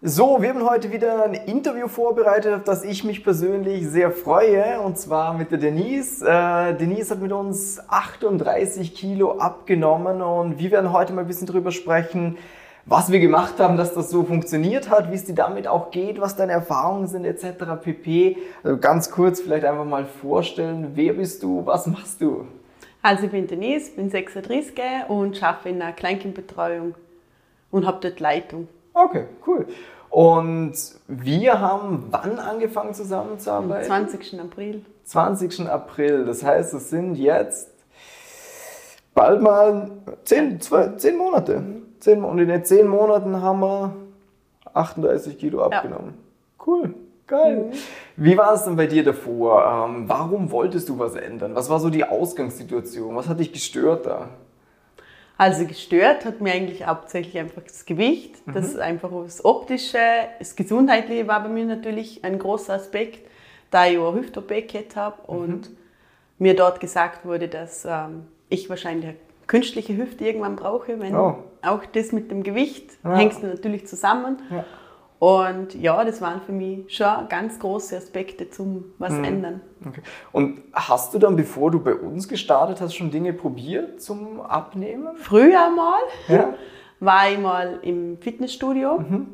[0.00, 4.80] So, wir haben heute wieder ein Interview vorbereitet, auf das ich mich persönlich sehr freue,
[4.80, 6.22] und zwar mit der Denise.
[6.24, 11.48] Äh, Denise hat mit uns 38 Kilo abgenommen und wir werden heute mal ein bisschen
[11.48, 12.38] drüber sprechen,
[12.86, 16.20] was wir gemacht haben, dass das so funktioniert hat, wie es dir damit auch geht,
[16.20, 17.64] was deine Erfahrungen sind etc.
[17.82, 18.36] pp.
[18.62, 22.46] Also ganz kurz vielleicht einfach mal vorstellen, wer bist du, was machst du?
[23.02, 24.74] Also ich bin Denise, bin 36
[25.08, 26.94] und arbeite in einer Kleinkindbetreuung
[27.72, 28.68] und habe dort Leitung.
[28.94, 29.66] Okay, cool.
[30.10, 30.74] Und
[31.06, 33.90] wir haben wann angefangen zusammenzuarbeiten?
[33.92, 34.40] Am 20.
[34.40, 34.84] April.
[35.04, 35.68] 20.
[35.68, 36.24] April.
[36.24, 37.70] Das heißt, es sind jetzt
[39.14, 39.90] bald mal
[40.24, 41.62] zehn, zwei, zehn Monate.
[42.00, 43.94] Zehn, und in den zehn Monaten haben wir
[44.72, 46.14] 38 Kilo abgenommen.
[46.16, 46.66] Ja.
[46.66, 46.94] Cool.
[47.26, 47.56] Geil.
[47.56, 47.72] Mhm.
[48.16, 49.86] Wie war es denn bei dir davor?
[49.86, 51.54] Ähm, warum wolltest du was ändern?
[51.54, 53.14] Was war so die Ausgangssituation?
[53.14, 54.30] Was hat dich gestört da?
[55.38, 58.44] Also gestört hat mir eigentlich hauptsächlich einfach das Gewicht.
[58.46, 58.54] Mhm.
[58.54, 59.98] Das ist einfach das Optische.
[60.40, 63.26] Das Gesundheitliche war bei mir natürlich ein großer Aspekt,
[63.70, 64.50] da ich auch Hüft-OP
[64.96, 65.38] habe mhm.
[65.38, 65.70] und
[66.38, 71.38] mir dort gesagt wurde, dass ähm, ich wahrscheinlich eine künstliche Hüfte irgendwann brauche, wenn oh.
[71.62, 73.16] auch das mit dem Gewicht ja.
[73.16, 74.42] hängt natürlich zusammen.
[74.50, 74.64] Ja.
[75.18, 79.24] Und ja, das waren für mich schon ganz große Aspekte zum was mhm.
[79.24, 79.60] ändern.
[79.84, 80.02] Okay.
[80.30, 85.16] Und hast du dann, bevor du bei uns gestartet hast, schon Dinge probiert zum Abnehmen?
[85.16, 86.54] Früher mal ja.
[87.00, 88.98] war ich mal im Fitnessstudio.
[88.98, 89.26] Mhm.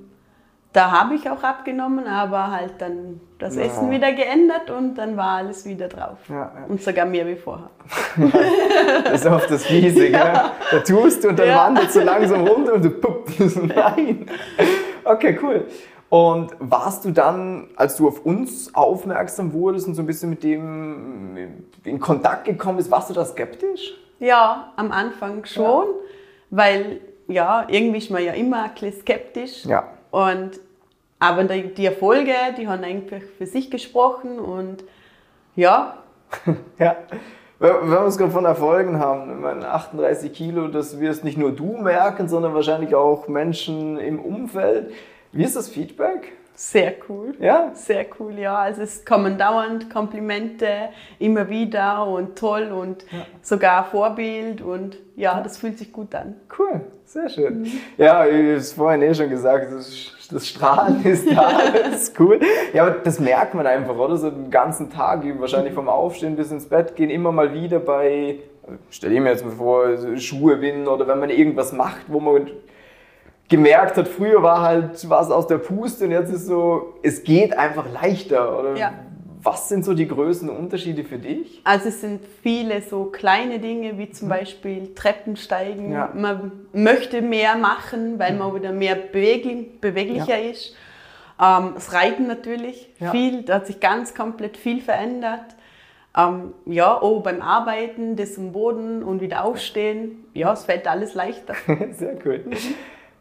[0.73, 3.63] Da habe ich auch abgenommen, aber halt dann das ja.
[3.63, 6.19] Essen wieder geändert und dann war alles wieder drauf.
[6.29, 6.51] Ja.
[6.67, 7.71] Und sogar mehr wie vorher.
[9.05, 10.51] das ist oft das Fiese, ja.
[10.71, 14.27] Da tust du und dann wandert so langsam runter und du pupp, nein.
[15.05, 15.67] Okay, cool.
[16.09, 20.43] Und warst du dann, als du auf uns aufmerksam wurdest und so ein bisschen mit
[20.43, 23.95] dem in Kontakt gekommen bist, warst du da skeptisch?
[24.21, 25.93] Ja, am Anfang schon, ja.
[26.51, 29.65] weil ja, irgendwie ist man ja immer ein bisschen skeptisch.
[29.65, 29.89] Ja.
[30.11, 30.61] Und,
[31.19, 34.85] aber die Erfolge, die haben eigentlich für sich gesprochen und
[35.57, 35.99] ja.
[36.79, 36.97] ja.
[37.61, 41.77] Wenn wir es gerade von Erfolgen haben, meine, 38 Kilo, das wirst nicht nur du
[41.77, 44.93] merken, sondern wahrscheinlich auch Menschen im Umfeld.
[45.31, 46.33] Wie ist das Feedback?
[46.57, 47.35] Sehr cool.
[47.41, 47.73] Ja?
[47.75, 48.57] Sehr cool, ja.
[48.57, 50.69] Also es kommen dauernd Komplimente
[51.19, 53.27] immer wieder und toll und ja.
[53.43, 56.37] sogar Vorbild und ja, das fühlt sich gut an.
[56.57, 57.63] Cool, sehr schön.
[57.63, 57.73] Mhm.
[57.99, 61.59] Ja, ich habe es vorhin eh schon gesagt, das, das Strahlen ist da,
[61.91, 62.39] das ist cool.
[62.73, 64.17] Ja, aber das merkt man einfach, oder?
[64.17, 68.39] So den ganzen Tag, wahrscheinlich vom Aufstehen bis ins Bett gehen, immer mal wieder bei,
[68.91, 72.49] stell ich mir jetzt mal vor, Schuhe binden oder wenn man irgendwas macht, wo man
[73.49, 77.57] gemerkt hat, früher war halt was aus der Puste und jetzt ist so, es geht
[77.57, 78.59] einfach leichter.
[78.59, 78.93] Oder ja.
[79.43, 81.61] was sind so die größten Unterschiede für dich?
[81.65, 84.31] Also es sind viele so kleine Dinge, wie zum mhm.
[84.31, 85.93] Beispiel Treppensteigen.
[85.93, 86.11] Ja.
[86.15, 90.51] Man möchte mehr machen, weil man wieder mehr beweglich, beweglicher ja.
[90.51, 90.75] ist.
[91.41, 95.45] Ähm, das Reiten natürlich, viel, da hat sich ganz komplett viel verändert.
[96.17, 101.15] Ähm, ja, oh, beim Arbeiten, das am Boden und wieder aufstehen, ja, es fällt alles
[101.15, 101.55] leichter.
[101.91, 102.45] Sehr cool.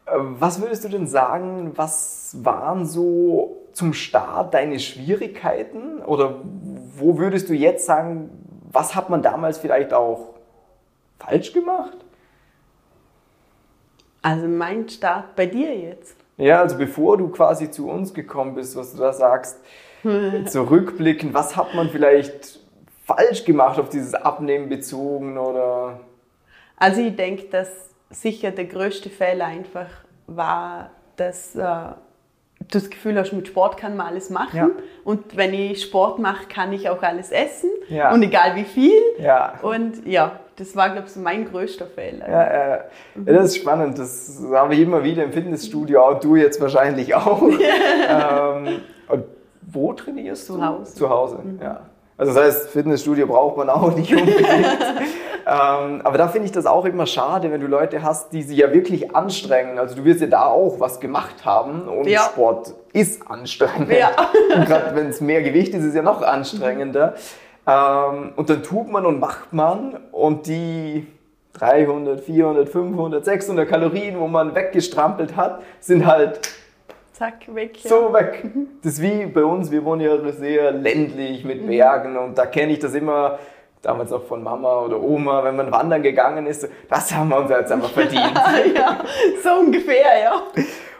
[0.05, 5.99] Was würdest du denn sagen, was waren so zum Start deine Schwierigkeiten?
[5.99, 6.41] Oder
[6.95, 8.29] wo würdest du jetzt sagen,
[8.71, 10.33] was hat man damals vielleicht auch
[11.19, 11.97] falsch gemacht?
[14.21, 16.15] Also mein Start bei dir jetzt.
[16.37, 19.59] Ja, also bevor du quasi zu uns gekommen bist, was du da sagst,
[20.47, 22.59] zurückblicken, was hat man vielleicht
[23.05, 25.99] falsch gemacht auf dieses Abnehmen bezogen oder?
[26.77, 29.87] Also ich denke, dass sicher der größte Fehler einfach
[30.27, 34.57] war, dass äh, du das Gefühl hast, mit Sport kann man alles machen.
[34.57, 34.69] Ja.
[35.03, 37.69] Und wenn ich Sport mache, kann ich auch alles essen.
[37.89, 38.13] Ja.
[38.13, 39.01] Und egal wie viel.
[39.19, 39.59] Ja.
[39.61, 42.29] Und ja, das war, glaube ich, mein größter Fehler.
[42.29, 42.79] Ja, äh,
[43.25, 43.97] ja, das ist spannend.
[43.97, 47.41] Das habe ich immer wieder im Fitnessstudio, auch du jetzt wahrscheinlich auch.
[48.11, 49.25] ähm, und
[49.61, 50.55] wo trainierst du?
[50.55, 50.95] Zu Hause.
[50.95, 51.59] Zu Hause, mhm.
[51.61, 51.81] ja.
[52.15, 54.47] Also das heißt, Fitnessstudio braucht man auch nicht unbedingt.
[55.53, 58.57] ähm, aber da finde ich das auch immer schade, wenn du Leute hast, die sich
[58.57, 59.77] ja wirklich anstrengen.
[59.77, 62.21] Also du wirst ja da auch was gemacht haben und ja.
[62.21, 63.91] Sport ist anstrengend.
[63.91, 64.09] Ja.
[64.55, 67.13] und gerade wenn es mehr Gewicht ist, ist es ja noch anstrengender.
[67.67, 71.05] Ähm, und dann tut man und macht man und die
[71.53, 76.39] 300, 400, 500, 600 Kalorien, wo man weggestrampelt hat, sind halt
[77.11, 77.83] zack, weg.
[77.83, 77.89] Ja.
[77.89, 78.43] So weg.
[78.81, 81.67] Das ist wie bei uns, wir wohnen ja sehr ländlich mit.
[81.67, 83.37] Bergen und da kenne ich das immer,
[83.83, 87.49] damals auch von Mama oder Oma, wenn man wandern gegangen ist, das haben wir uns
[87.51, 88.33] jetzt einfach verdient.
[88.75, 89.03] ja,
[89.43, 90.41] so ungefähr, ja.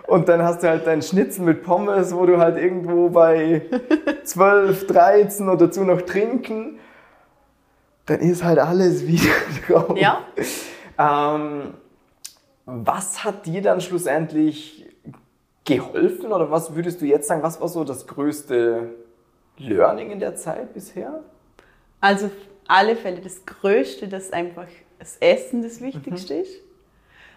[0.06, 3.62] Und dann hast du halt deinen Schnitzel mit Pommes, wo du halt irgendwo bei
[4.24, 6.78] 12, 13 oder dazu noch trinken,
[8.06, 9.32] dann ist halt alles wieder
[9.68, 9.98] drauf.
[9.98, 10.20] Ja.
[11.00, 11.76] Ähm,
[12.66, 14.86] was hat dir dann schlussendlich
[15.64, 18.90] geholfen oder was würdest du jetzt sagen, was war so das größte
[19.58, 21.22] Learning in der Zeit bisher?
[22.02, 22.30] Also
[22.68, 24.68] alle Fälle das Größte, dass einfach
[25.00, 26.62] das Essen das Wichtigste ist.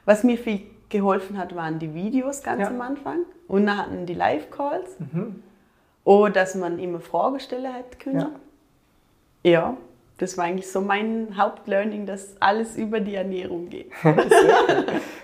[0.05, 2.69] Was mir viel geholfen hat, waren die Videos ganz Ja.
[2.69, 4.97] am Anfang und dann hatten die Live-Calls.
[6.05, 8.21] Oder dass man immer Fragen stellen hätte können.
[8.21, 8.31] Ja.
[9.43, 9.77] Ja.
[10.19, 13.91] Das war eigentlich so mein Hauptlearning, dass alles über die Ernährung geht.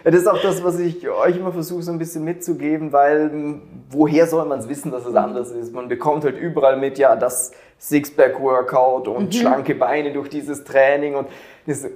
[0.04, 3.62] Das ist auch das, was ich euch immer versuche, so ein bisschen mitzugeben, weil m,
[3.88, 5.72] woher soll man es wissen, dass es anders ist?
[5.72, 11.28] Man bekommt halt überall mit, ja, das Sixpack-Workout und schlanke Beine durch dieses Training und
[11.68, 11.86] das,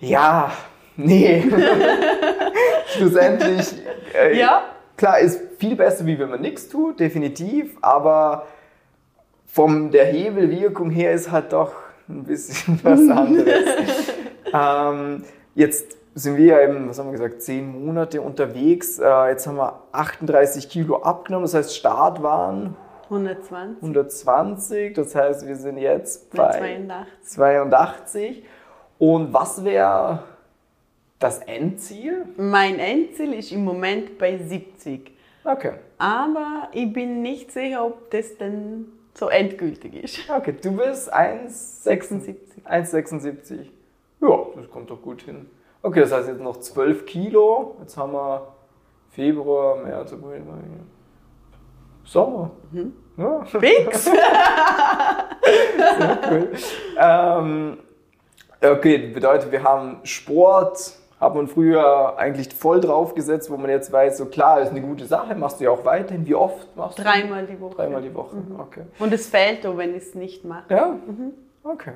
[0.00, 0.50] ja,
[0.96, 1.44] nee.
[2.96, 3.72] Schlussendlich,
[4.20, 4.62] äh, Ja.
[4.96, 8.46] klar, ist viel besser, wie wenn man nichts tut, definitiv, aber
[9.46, 11.72] von der Hebelwirkung her ist halt doch
[12.08, 14.12] ein bisschen was anderes.
[14.52, 15.24] ähm,
[15.54, 18.98] jetzt sind wir ja eben, was haben wir gesagt, zehn Monate unterwegs.
[18.98, 25.46] Äh, jetzt haben wir 38 Kilo abgenommen, das heißt Start waren 120 120, das heißt
[25.46, 27.34] wir sind jetzt bei 82.
[27.34, 28.44] 82.
[28.98, 30.24] Und was wäre
[31.18, 32.26] das Endziel?
[32.36, 35.12] Mein Endziel ist im Moment bei 70.
[35.44, 35.72] Okay.
[35.98, 38.86] Aber ich bin nicht sicher, ob das dann
[39.18, 40.30] so endgültig ist.
[40.30, 42.36] Okay, du bist 1,76.
[42.64, 43.66] 1,76.
[44.20, 45.50] Ja, das kommt doch gut hin.
[45.82, 47.76] Okay, das heißt jetzt noch 12 Kilo.
[47.80, 48.54] Jetzt haben wir
[49.10, 50.42] Februar, März, April.
[52.04, 52.50] Sommer.
[53.16, 54.04] Ja, Fix!
[54.04, 54.14] sehr
[56.30, 56.52] cool.
[56.96, 57.78] ähm,
[58.62, 63.92] okay, bedeutet, wir haben Sport, hat man früher eigentlich voll drauf gesetzt, wo man jetzt
[63.92, 66.26] weiß, so klar, ist eine gute Sache, machst du ja auch weiterhin.
[66.26, 67.02] Wie oft machst du?
[67.02, 67.74] Dreimal die Woche.
[67.74, 68.82] Dreimal die Woche, okay.
[68.98, 70.72] Und es fällt auch, wenn ich es nicht mache.
[70.72, 70.96] Ja?
[71.64, 71.92] Okay.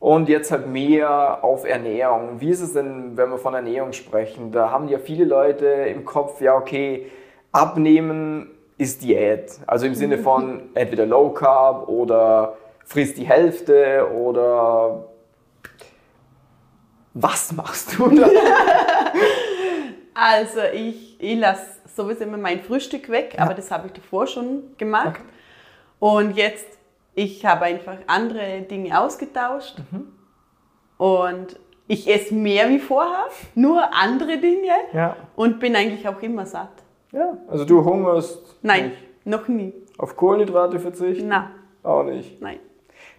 [0.00, 2.40] Und jetzt halt mehr auf Ernährung.
[2.40, 4.50] Wie ist es denn, wenn wir von Ernährung sprechen?
[4.52, 7.06] Da haben ja viele Leute im Kopf, ja, okay,
[7.52, 9.60] abnehmen ist Diät.
[9.66, 15.04] Also im Sinne von entweder Low Carb oder frisst die Hälfte oder
[17.14, 18.28] was machst du da?
[20.16, 24.76] Also ich, ich lasse sowieso immer mein Frühstück weg, aber das habe ich davor schon
[24.78, 25.08] gemacht.
[25.08, 25.22] Okay.
[25.98, 26.66] Und jetzt,
[27.16, 29.76] ich habe einfach andere Dinge ausgetauscht.
[29.90, 30.12] Mhm.
[30.98, 31.58] Und
[31.88, 33.26] ich esse mehr wie vorher,
[33.56, 34.70] nur andere Dinge.
[34.92, 35.16] Ja.
[35.34, 36.84] Und bin eigentlich auch immer satt.
[37.10, 37.36] ja.
[37.48, 39.26] Also du hungerst Nein, nicht.
[39.26, 39.72] noch nie.
[39.98, 41.26] Auf Kohlenhydrate verzichten?
[41.26, 41.50] Na,
[41.82, 42.40] Auch nicht.
[42.40, 42.60] nein.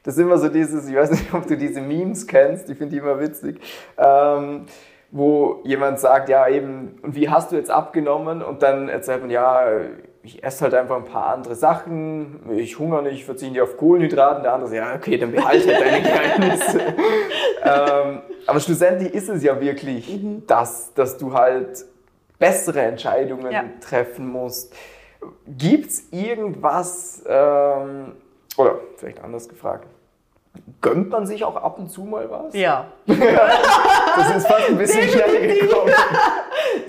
[0.05, 2.95] Das ist immer so dieses, ich weiß nicht, ob du diese Memes kennst, die finde
[2.95, 3.59] ich immer witzig,
[3.97, 4.65] ähm,
[5.11, 8.41] wo jemand sagt, ja eben, und wie hast du jetzt abgenommen?
[8.41, 9.65] Und dann erzählt man, ja,
[10.23, 13.77] ich esse halt einfach ein paar andere Sachen, ich hungere nicht, ich verzichte nicht auf
[13.77, 14.41] Kohlenhydrate.
[14.41, 16.79] Der andere sagt, ja, okay, dann behalte halt deine Geheimnisse.
[17.63, 21.85] ähm, aber schlussendlich ist es ja wirklich das, dass du halt
[22.37, 23.63] bessere Entscheidungen Ja.
[23.81, 24.75] treffen musst.
[25.47, 28.13] Gibt es irgendwas, ähm,
[28.57, 29.87] oder vielleicht anders gefragt,
[30.81, 32.53] gönnt man sich auch ab und zu mal was?
[32.53, 32.87] Ja.
[34.17, 35.91] Das ist fast ein bisschen schnell gekommen.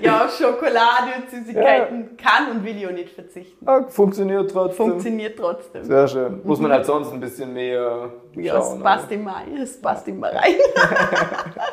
[0.01, 3.65] Ja, auf Schokolade und Süßigkeiten kann und will ich auch nicht verzichten.
[3.65, 4.89] Ja, funktioniert trotzdem.
[4.89, 5.83] Funktioniert trotzdem.
[5.83, 6.41] Sehr schön.
[6.43, 8.81] Muss man halt sonst ein bisschen mehr Ja, es schauen.
[8.83, 10.53] passt immer es passt immer rein.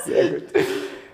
[0.05, 0.45] Sehr gut.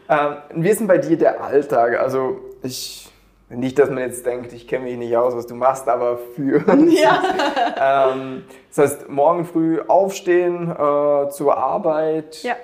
[0.08, 1.98] Ähm, wie ist denn bei dir der Alltag?
[1.98, 3.09] Also ich,
[3.50, 6.62] nicht, dass man jetzt denkt, ich kenne mich nicht aus, was du machst, aber für
[6.88, 8.10] Ja.
[8.12, 12.42] ähm, das heißt, morgen früh aufstehen äh, zur Arbeit.
[12.44, 12.54] Ja.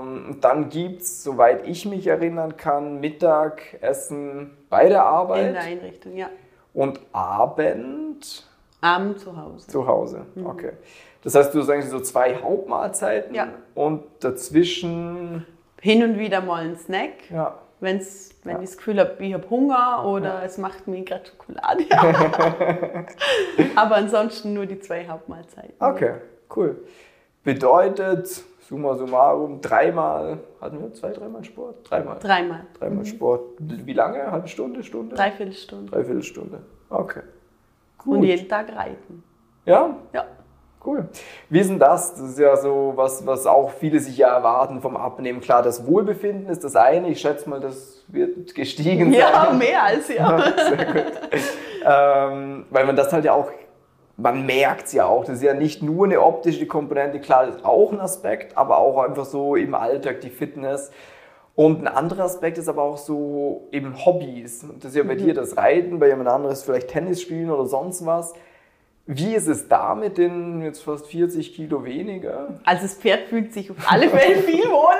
[0.00, 5.62] Ähm, dann gibt es, soweit ich mich erinnern kann, Mittagessen bei der In Arbeit der
[5.62, 6.28] Einrichtung, ja.
[6.74, 8.46] und Abend
[8.82, 9.66] Abend zu Hause.
[9.66, 10.26] zu Hause.
[10.44, 10.72] Okay.
[11.22, 13.48] Das heißt, du sagst so zwei Hauptmahlzeiten Ja.
[13.74, 15.44] und dazwischen,
[15.82, 17.54] Hin und wieder mal ein Snack, ja.
[17.80, 21.84] Wenn's, wenn ich das Gefühl habe, ich habe Hunger oder es macht mir gerade Schokolade.
[23.76, 25.74] Aber ansonsten nur die zwei Hauptmahlzeiten.
[25.78, 26.14] Okay,
[26.56, 26.84] cool.
[27.42, 28.28] Bedeutet,
[28.60, 31.90] summa summarum, dreimal, hatten wir zwei, dreimal Sport?
[31.90, 32.18] Dreimal.
[32.20, 32.66] Dreimal.
[32.78, 33.42] Dreimal Sport.
[33.58, 34.30] Wie lange?
[34.30, 35.16] Halbe Stunde, Stunde?
[35.16, 35.90] Dreiviertelstunde.
[35.90, 36.60] Dreiviertelstunde.
[36.90, 37.22] Okay.
[37.98, 38.18] Gut.
[38.18, 39.22] Und jeden Tag reiten.
[39.64, 40.26] Ja, Ja.
[40.86, 41.08] Cool.
[41.48, 42.12] Wie ist denn das?
[42.14, 45.40] Das ist ja so was, was auch viele sich ja erwarten vom Abnehmen.
[45.40, 47.08] Klar, das Wohlbefinden ist das eine.
[47.08, 49.58] Ich schätze mal, das wird gestiegen Ja, sein.
[49.58, 50.38] mehr als ja.
[50.68, 51.04] Sehr gut.
[51.84, 53.50] ähm, weil man das halt ja auch,
[54.16, 57.56] man merkt es ja auch, das ist ja nicht nur eine optische Komponente, klar, das
[57.56, 60.90] ist auch ein Aspekt, aber auch einfach so im Alltag die Fitness.
[61.56, 64.64] Und ein anderer Aspekt ist aber auch so eben Hobbys.
[64.78, 68.06] Das ist ja bei dir das Reiten, bei jemand anderes vielleicht Tennis spielen oder sonst
[68.06, 68.32] was.
[69.12, 72.60] Wie ist es da mit den jetzt fast 40 Kilo weniger?
[72.64, 74.98] Also das Pferd fühlt sich auf alle Fälle viel wohler.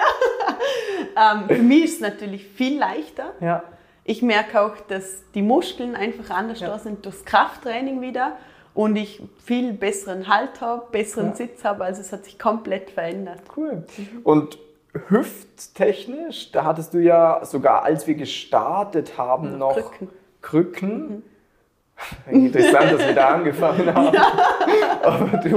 [1.16, 3.32] ähm, für mich ist es natürlich viel leichter.
[3.40, 3.62] Ja.
[4.02, 6.68] ich merke auch, dass die Muskeln einfach anders Ja.
[6.68, 8.32] da sind durchs Krafttraining wieder
[8.74, 11.36] und ich viel besseren Halt habe, besseren Ja.
[11.36, 11.84] Sitz habe.
[11.84, 13.42] Also es hat sich komplett verändert.
[13.56, 13.84] Cool.
[14.24, 14.58] Und
[15.08, 20.08] hüfttechnisch, da hattest du ja sogar, als wir gestartet haben, noch Krücken.
[20.42, 21.22] Krücken.
[22.30, 24.16] Interessant, dass wir da angefangen haben.
[25.02, 25.52] Aber du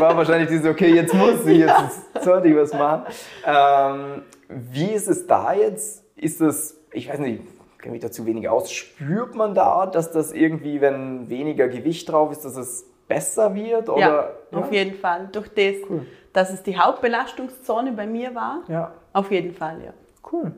[0.00, 3.02] war wahrscheinlich dieses, okay, jetzt muss ich, jetzt sollte ich was machen.
[3.46, 6.04] Ähm, wie ist es da jetzt?
[6.16, 10.12] Ist das, ich weiß nicht, ich kenne mich dazu wenig aus, spürt man da, dass
[10.12, 13.88] das irgendwie, wenn weniger Gewicht drauf ist, dass es besser wird?
[13.88, 14.34] Oder?
[14.52, 15.28] ja, auf jeden Fall.
[15.32, 16.06] Durch das, Cool.
[16.32, 19.92] dass es die Hauptbelastungszone bei mir war, Ja, auf jeden Fall, ja.
[20.32, 20.52] cool.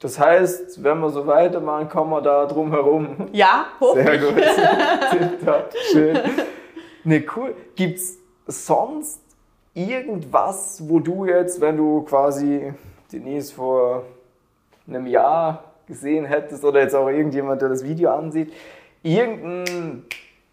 [0.00, 3.28] Das heißt, wenn wir so weitermachen, kommen wir da drum herum.
[3.32, 4.34] Ja, hoffe Sehr gut.
[5.10, 6.18] Tipptopp, schön.
[7.04, 7.54] Ne, cool.
[7.76, 8.16] Gibt's
[8.46, 9.20] sonst
[9.74, 12.72] irgendwas, wo du jetzt, wenn du quasi
[13.12, 14.04] Denise vor
[14.88, 18.52] einem Jahr gesehen hättest oder jetzt auch irgendjemand, der das Video ansieht,
[19.02, 20.06] irgendeinen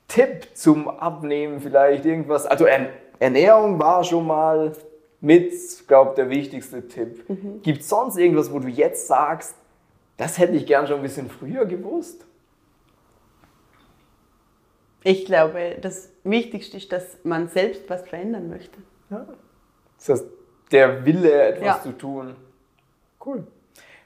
[0.08, 2.90] Tipp zum Abnehmen vielleicht, irgendwas, also Ern-
[3.20, 4.74] Ernährung war schon mal
[5.20, 5.54] mit,
[5.88, 7.26] glaube der wichtigste Tipp.
[7.64, 9.56] Gibt es sonst irgendwas, wo du jetzt sagst,
[10.18, 12.26] das hätte ich gern schon ein bisschen früher gewusst?
[15.04, 18.78] Ich glaube, das Wichtigste ist, dass man selbst was verändern möchte.
[19.10, 19.26] Ja.
[19.98, 20.26] Das heißt,
[20.72, 21.82] der Wille, etwas Ja.
[21.82, 22.36] zu tun.
[23.26, 23.46] Cool.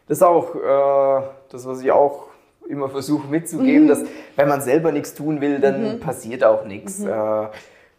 [0.08, 2.28] Das ist auch äh, das, was ich auch
[2.68, 4.04] immer versuche mitzugeben, dass
[4.36, 7.04] wenn man selber nichts tun will, dann passiert auch nichts.
[7.04, 7.48] Äh,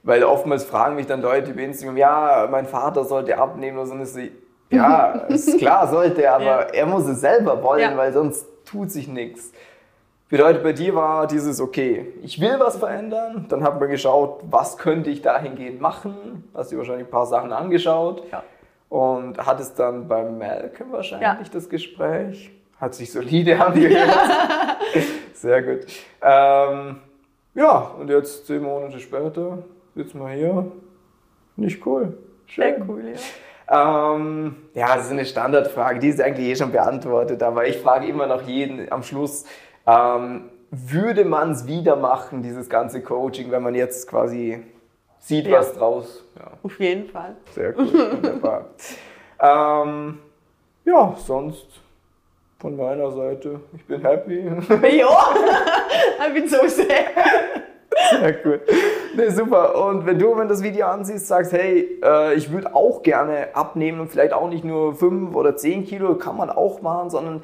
[0.02, 3.94] weil oftmals fragen mich dann Leute über Instagram, ja, mein Vater sollte abnehmen oder so.
[3.94, 4.32] Und ich
[4.70, 6.60] ja, ist klar, sollte er, aber Ja.
[6.60, 7.96] er muss es selber wollen, Ja.
[7.96, 9.52] weil sonst tut sich nichts.
[10.28, 14.78] Bedeutet, bei dir war dieses, okay, ich will was verändern, dann hat man geschaut, was
[14.78, 18.42] könnte ich dahingehend machen, hast dir wahrscheinlich ein paar Sachen angeschaut Ja.
[18.88, 22.50] und hattest dann beim Malcolm wahrscheinlich das Gespräch.
[22.80, 24.08] Hat sich solide angehört.
[25.34, 25.80] Sehr gut.
[26.22, 26.96] Ähm,
[27.54, 29.58] ja, und jetzt zehn Monate später
[29.94, 30.72] sitzen wir hier.
[31.56, 32.16] Nicht cool.
[32.54, 32.84] Sehr Schön.
[32.88, 34.14] cool, ja.
[34.14, 38.06] Ähm, ja, das ist eine Standardfrage, die ist eigentlich eh schon beantwortet, aber ich frage
[38.06, 39.44] immer noch jeden am Schluss,
[39.86, 44.62] ähm, würde man es wieder machen, dieses ganze Coaching, wenn man jetzt quasi
[45.18, 45.58] sieht, Ja.
[45.60, 46.24] was draus?
[46.38, 47.36] Ja, Auf jeden Fall.
[47.54, 48.66] sehr gut, wunderbar.
[49.40, 50.18] ähm,
[50.84, 51.66] ja, sonst
[52.58, 54.40] von meiner Seite, ich bin happy.
[54.98, 55.08] ja,
[56.28, 56.86] ich bin so sehr.
[58.10, 58.60] Sehr gut.
[59.16, 59.86] Nee, super.
[59.86, 64.00] Und wenn du, wenn das Video ansiehst, sagst, hey, äh, ich würde auch gerne abnehmen
[64.00, 67.42] und vielleicht auch nicht nur 5 oder 10 Kilo, kann man auch machen, sondern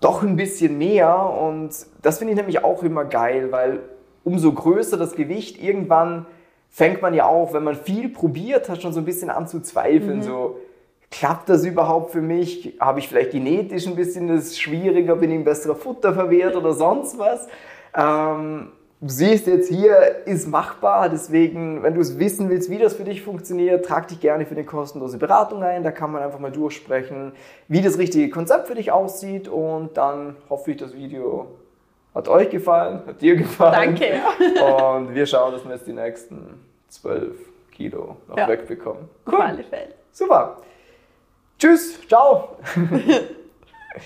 [0.00, 1.16] doch ein bisschen mehr.
[1.18, 3.80] Und das finde ich nämlich auch immer geil, weil
[4.24, 6.26] umso größer das Gewicht, irgendwann
[6.70, 9.60] fängt man ja auch, wenn man viel probiert hat, schon so ein bisschen an zu
[9.60, 10.22] zweifeln.
[10.22, 10.58] So,
[11.10, 12.76] klappt das überhaupt für mich?
[12.80, 15.16] Habe ich vielleicht genetisch ein bisschen das schwieriger?
[15.16, 17.46] Bin ich ein besserer Futterverwehrt oder sonst was?
[17.96, 18.72] Ähm,
[19.04, 21.08] du siehst jetzt hier, ist machbar.
[21.08, 24.54] Deswegen, wenn du es wissen willst, wie das für dich funktioniert, trag dich gerne für
[24.54, 25.82] eine kostenlose Beratung ein.
[25.84, 27.32] Da kann man einfach mal durchsprechen,
[27.68, 29.48] wie das richtige Konzept für dich aussieht.
[29.48, 31.48] Und dann hoffe ich, das Video
[32.14, 33.96] hat euch gefallen, hat dir gefallen.
[33.96, 34.94] Danke, ja.
[34.96, 37.36] Und wir schauen, dass wir jetzt die nächsten 12
[37.72, 38.48] Kilo noch Ja.
[38.48, 39.08] wegbekommen.
[39.26, 39.94] Auf alle Fälle.
[40.12, 40.58] Super.
[41.58, 41.98] Tschüss.
[42.08, 42.56] Ciao.